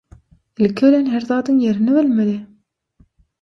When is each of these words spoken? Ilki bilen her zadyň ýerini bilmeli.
Ilki 0.67 0.85
bilen 0.87 1.11
her 1.15 1.27
zadyň 1.27 1.59
ýerini 1.67 1.99
bilmeli. 1.99 2.35